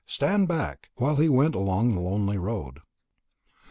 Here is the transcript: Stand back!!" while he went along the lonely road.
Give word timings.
Stand 0.07 0.47
back!!" 0.47 0.89
while 0.95 1.17
he 1.17 1.29
went 1.29 1.53
along 1.53 1.93
the 1.93 2.01
lonely 2.01 2.39
road. 2.39 2.79